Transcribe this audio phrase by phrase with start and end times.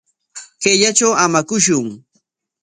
[0.61, 1.87] Kayllatraw hamakushun.